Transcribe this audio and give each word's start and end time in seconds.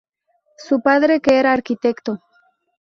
Su 0.57 0.81
padre 0.81 1.19
que 1.21 1.37
era 1.37 1.53
arquitecto. 1.53 2.23